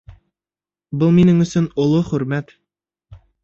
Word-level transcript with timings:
Был 1.03 1.13
минең 1.19 1.45
өсөн 1.47 1.69
оло 1.87 2.03
хөрмәт. 2.11 2.59